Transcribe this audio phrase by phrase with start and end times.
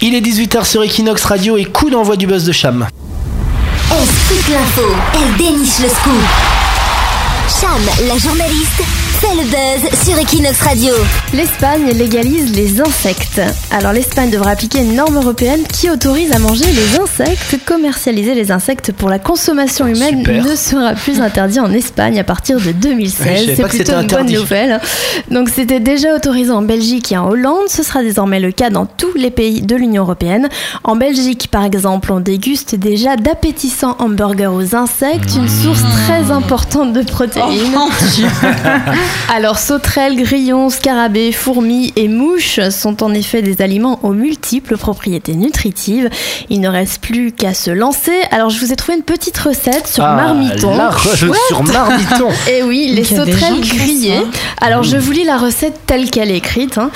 [0.00, 2.86] Il est 18h sur Equinox Radio et coup d'envoi du buzz de Cham.
[3.90, 4.82] Elle l'info,
[5.14, 6.22] elle déniche le scoop.
[7.60, 8.80] Cham, la journaliste,
[9.18, 10.94] fait le buzz sur Equinox Radio.
[11.34, 13.40] L'Espagne légalise les insectes.
[13.72, 17.58] Alors l'Espagne devra appliquer une norme européenne qui autorise à manger les insectes.
[17.66, 20.44] Commercialiser les insectes pour la consommation humaine Super.
[20.44, 23.16] ne sera plus interdit en Espagne à partir de Ouais, je 2016.
[23.16, 24.80] savais C'est plutôt une bonne nouvelle.
[25.30, 27.68] Donc c'était déjà autorisé en Belgique et en Hollande.
[27.68, 30.48] Ce sera désormais le cas dans tous les pays de l'Union européenne.
[30.84, 36.92] En Belgique, par exemple, on déguste déjà d'appétissants hamburgers aux insectes, une source très importante
[36.92, 37.48] de protéines.
[39.30, 45.34] Alors sauterelles, grillons, scarabées, fourmis et mouches sont en effet des aliments aux multiples propriétés
[45.34, 46.08] nutritives.
[46.48, 48.12] Il ne reste plus qu'à se lancer.
[48.30, 50.76] Alors je vous ai trouvé une petite recette sur marmiton.
[50.76, 51.16] La re-
[51.48, 52.28] sur marmiton.
[52.50, 54.22] Et oui, les sauterelles grillées.
[54.60, 56.78] Alors je vous lis la recette telle qu'elle est écrite.
[56.78, 56.90] hein.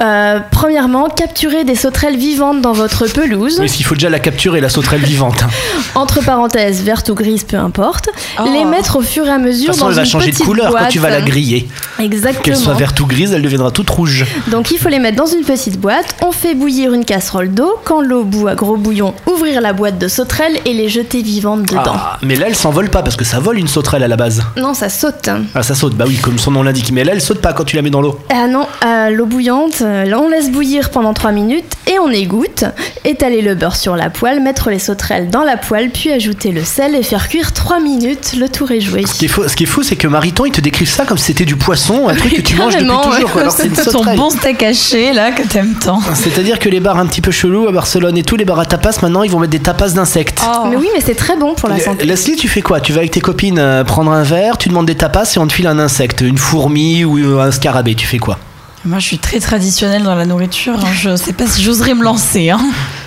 [0.00, 3.58] Euh, premièrement, capturez des sauterelles vivantes dans votre pelouse.
[3.60, 5.44] Mais il faut déjà la capturer, la sauterelle vivante.
[5.94, 8.08] Entre parenthèses, verte ou grise, peu importe.
[8.38, 8.44] Oh.
[8.52, 10.32] Les mettre au fur et à De mesure toute façon, dans elle va une changer
[10.32, 10.84] de couleur boîte.
[10.84, 11.68] quand tu vas la griller.
[11.96, 12.56] Qu'elle Exactement.
[12.56, 14.24] soit verte ou grise, elle deviendra toute rouge.
[14.48, 17.78] Donc il faut les mettre dans une petite boîte, on fait bouillir une casserole d'eau,
[17.84, 21.62] quand l'eau bout à gros bouillon, ouvrir la boîte de sauterelles et les jeter vivantes
[21.64, 21.82] dedans.
[21.86, 24.42] Ah, mais là, elle s'envole pas parce que ça vole une sauterelle à la base.
[24.56, 25.28] Non, ça saute.
[25.54, 26.90] Ah, ça saute, bah oui, comme son nom l'indique.
[26.92, 28.18] Mais là, elle saute pas quand tu la mets dans l'eau.
[28.30, 32.10] Ah non, euh, l'eau bouillante, euh, là, on laisse bouillir pendant 3 minutes et on
[32.10, 32.64] égoutte.
[33.04, 36.64] Étaler le beurre sur la poêle, mettre les sauterelles dans la poêle, puis ajouter le
[36.64, 39.04] sel et faire cuire 3 minutes, le tour est joué.
[39.06, 39.42] Ce qui est fou,
[39.82, 42.34] ce c'est que Mariton, il te décrivent ça comme si c'était du poisson, un truc
[42.34, 43.36] que tu manges depuis toujours.
[43.36, 43.44] ouais.
[43.50, 46.00] c'est ton bon steak haché là que t'aimes tant.
[46.14, 48.66] C'est-à-dire que les bars un petit peu chelous à Barcelone et tout, les bars à
[48.66, 50.40] tapas, maintenant, ils vont mettre des tapas d'insectes.
[50.70, 52.04] Mais oui, mais c'est très bon pour la Le- santé.
[52.04, 52.80] Leslie, tu fais quoi?
[52.80, 55.46] Tu vas avec tes copines euh, prendre un verre, tu demandes des tapas et on
[55.46, 57.94] te file un insecte, une fourmi ou euh, un scarabée.
[57.94, 58.38] Tu fais quoi?
[58.84, 60.74] Moi, je suis très traditionnelle dans la nourriture.
[60.78, 60.88] hein.
[60.94, 62.48] Je sais pas si j'oserais me lancer.
[62.50, 62.60] Hein.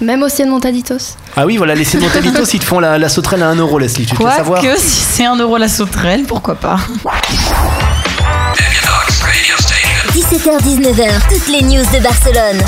[0.00, 1.16] Même au ciel montaditos.
[1.36, 4.06] Ah oui, voilà, les Sédentalitos, ils te font la, la sauterelle à 1 euro, Leslie.
[4.06, 6.78] Tu peux savoir Quoique, si c'est un euro la sauterelle, pourquoi pas
[10.12, 12.62] 17h-19h, toutes les news de Barcelone.